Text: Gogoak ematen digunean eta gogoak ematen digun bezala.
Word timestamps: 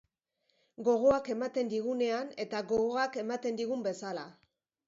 Gogoak 0.87 1.29
ematen 1.33 1.69
digunean 1.73 2.33
eta 2.47 2.65
gogoak 2.75 3.23
ematen 3.27 3.61
digun 3.63 3.89
bezala. 3.91 4.29